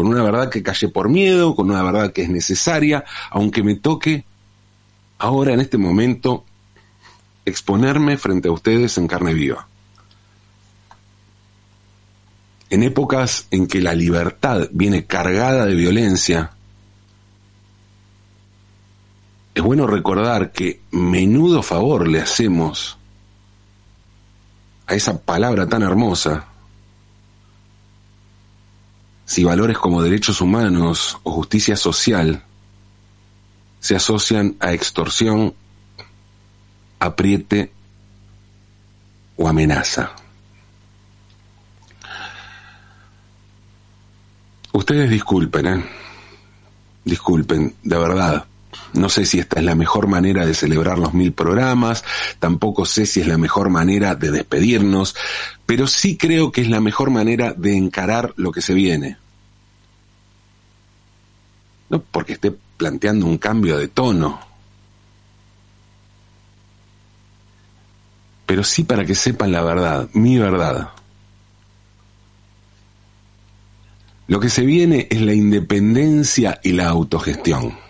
con 0.00 0.08
una 0.08 0.22
verdad 0.22 0.48
que 0.48 0.62
calle 0.62 0.88
por 0.88 1.10
miedo, 1.10 1.54
con 1.54 1.70
una 1.70 1.82
verdad 1.82 2.10
que 2.10 2.22
es 2.22 2.30
necesaria, 2.30 3.04
aunque 3.30 3.62
me 3.62 3.74
toque 3.74 4.24
ahora 5.18 5.52
en 5.52 5.60
este 5.60 5.76
momento 5.76 6.46
exponerme 7.44 8.16
frente 8.16 8.48
a 8.48 8.52
ustedes 8.52 8.96
en 8.96 9.06
carne 9.06 9.34
viva. 9.34 9.68
En 12.70 12.82
épocas 12.82 13.46
en 13.50 13.66
que 13.66 13.82
la 13.82 13.92
libertad 13.92 14.70
viene 14.72 15.04
cargada 15.04 15.66
de 15.66 15.74
violencia, 15.74 16.52
es 19.52 19.62
bueno 19.62 19.86
recordar 19.86 20.50
que 20.50 20.80
menudo 20.92 21.62
favor 21.62 22.08
le 22.08 22.22
hacemos 22.22 22.96
a 24.86 24.94
esa 24.94 25.20
palabra 25.20 25.68
tan 25.68 25.82
hermosa 25.82 26.49
si 29.30 29.44
valores 29.44 29.78
como 29.78 30.02
derechos 30.02 30.40
humanos 30.40 31.16
o 31.22 31.30
justicia 31.30 31.76
social 31.76 32.42
se 33.78 33.94
asocian 33.94 34.56
a 34.58 34.72
extorsión, 34.72 35.54
apriete 36.98 37.70
o 39.36 39.46
amenaza. 39.46 40.10
Ustedes 44.72 45.08
disculpen, 45.08 45.66
¿eh? 45.68 45.84
Disculpen, 47.04 47.76
de 47.84 47.98
verdad. 47.98 48.49
No 48.92 49.08
sé 49.08 49.24
si 49.24 49.38
esta 49.38 49.58
es 49.58 49.64
la 49.64 49.74
mejor 49.74 50.06
manera 50.08 50.46
de 50.46 50.54
celebrar 50.54 50.98
los 50.98 51.14
mil 51.14 51.32
programas, 51.32 52.04
tampoco 52.38 52.84
sé 52.84 53.06
si 53.06 53.20
es 53.20 53.26
la 53.26 53.38
mejor 53.38 53.70
manera 53.70 54.14
de 54.14 54.30
despedirnos, 54.30 55.14
pero 55.66 55.86
sí 55.86 56.16
creo 56.16 56.50
que 56.50 56.62
es 56.62 56.68
la 56.68 56.80
mejor 56.80 57.10
manera 57.10 57.52
de 57.52 57.76
encarar 57.76 58.32
lo 58.36 58.52
que 58.52 58.62
se 58.62 58.74
viene. 58.74 59.16
No 61.88 62.00
porque 62.00 62.34
esté 62.34 62.56
planteando 62.76 63.26
un 63.26 63.38
cambio 63.38 63.78
de 63.78 63.88
tono, 63.88 64.40
pero 68.46 68.64
sí 68.64 68.84
para 68.84 69.04
que 69.04 69.14
sepan 69.14 69.52
la 69.52 69.62
verdad, 69.62 70.08
mi 70.12 70.38
verdad. 70.38 70.90
Lo 74.26 74.38
que 74.38 74.48
se 74.48 74.64
viene 74.64 75.08
es 75.10 75.20
la 75.20 75.34
independencia 75.34 76.60
y 76.62 76.72
la 76.72 76.88
autogestión 76.88 77.89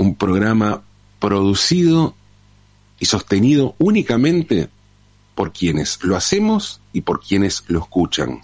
un 0.00 0.14
programa 0.14 0.82
producido 1.18 2.14
y 2.98 3.04
sostenido 3.04 3.74
únicamente 3.78 4.70
por 5.34 5.52
quienes 5.52 6.02
lo 6.02 6.16
hacemos 6.16 6.80
y 6.94 7.02
por 7.02 7.20
quienes 7.20 7.64
lo 7.68 7.80
escuchan. 7.80 8.40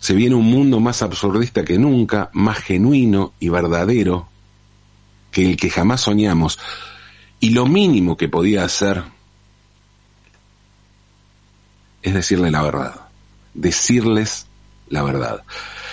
Se 0.00 0.12
viene 0.12 0.34
un 0.34 0.50
mundo 0.50 0.80
más 0.80 1.00
absurdista 1.00 1.64
que 1.64 1.78
nunca, 1.78 2.28
más 2.34 2.58
genuino 2.58 3.32
y 3.40 3.48
verdadero 3.48 4.28
que 5.30 5.48
el 5.48 5.56
que 5.56 5.70
jamás 5.70 6.02
soñamos. 6.02 6.58
Y 7.40 7.50
lo 7.50 7.64
mínimo 7.64 8.18
que 8.18 8.28
podía 8.28 8.64
hacer 8.64 9.02
es 12.02 12.12
decirle 12.12 12.50
la 12.50 12.62
verdad, 12.62 13.00
decirles 13.54 14.46
la 14.88 15.02
verdad. 15.02 15.42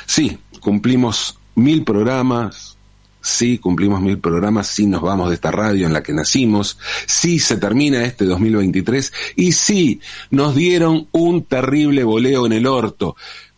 Sí, 0.05 0.39
cumplimos 0.59 1.38
mil 1.59 1.83
programas, 1.83 2.77
sí 3.21 3.57
cumplimos 3.57 4.01
mil 4.01 4.19
programas, 4.19 4.67
sí 4.67 4.87
nos 4.87 5.01
vamos 5.01 5.29
de 5.29 5.35
esta 5.35 5.51
radio 5.51 5.85
en 5.85 5.93
la 5.93 6.03
que 6.03 6.13
nacimos, 6.13 6.79
sí 7.05 7.39
se 7.39 7.57
termina 7.57 8.03
este 8.03 8.25
2023 8.25 9.13
y 9.35 9.51
sí 9.51 10.01
nos 10.31 10.55
dieron 10.55 11.07
un 11.11 11.43
terrible 11.43 12.03
voleo 12.03 12.45
en 12.45 12.53
el 12.53 12.65
orto, 12.65 13.15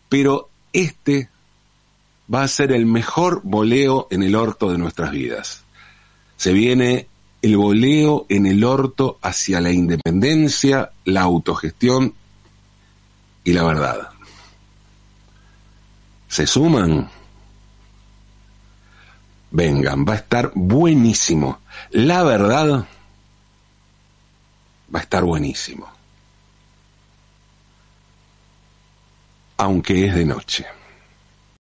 pero 0.10 0.50
este 0.74 1.30
va 2.34 2.44
a 2.44 2.48
ser 2.48 2.72
el 2.72 2.86
mejor 2.86 3.42
voleo 3.44 4.08
en 4.10 4.24
el 4.24 4.36
orto 4.36 4.72
de 4.72 4.78
nuestras 4.78 5.12
vidas. 5.12 5.64
Se 6.38 6.54
viene 6.54 7.08
el 7.42 7.58
voleo 7.58 8.26
en 8.30 8.46
el 8.46 8.64
orto 8.64 9.18
hacia 9.22 9.62
la 9.62 9.72
independencia, 9.72 10.92
la 11.06 11.22
autogestión 11.22 12.14
y 13.44 13.54
la 13.54 13.64
verdad. 13.64 14.10
¿Se 16.28 16.48
suman? 16.48 17.10
Vengan, 19.52 20.06
va 20.06 20.14
a 20.14 20.18
estar 20.18 20.52
buenísimo. 20.56 21.60
La 21.92 22.24
verdad 22.24 22.86
va 24.94 25.00
a 25.00 25.02
estar 25.02 25.24
buenísimo. 25.24 25.88
Aunque 29.58 30.08
es 30.08 30.16
de 30.16 30.26
noche. 30.26 30.66